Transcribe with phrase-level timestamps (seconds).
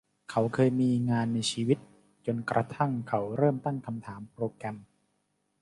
[0.31, 1.77] เขาเคยมีงานในชีวิต
[2.25, 4.75] จนกระทั่งเขาเริ่มตั้งคำถามโปรแกรม